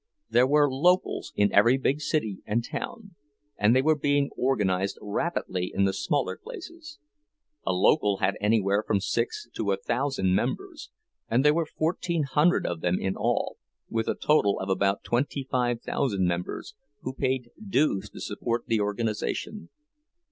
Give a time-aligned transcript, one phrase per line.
[0.31, 3.13] There were "locals" in every big city and town,
[3.55, 6.97] and they were being organized rapidly in the smaller places;
[7.67, 10.89] a local had anywhere from six to a thousand members,
[11.29, 13.57] and there were fourteen hundred of them in all,
[13.91, 18.81] with a total of about twenty five thousand members, who paid dues to support the
[18.81, 19.69] organization.